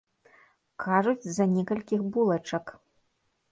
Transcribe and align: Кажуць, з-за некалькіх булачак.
Кажуць, 0.83 1.27
з-за 1.27 1.47
некалькіх 1.53 2.01
булачак. 2.15 2.65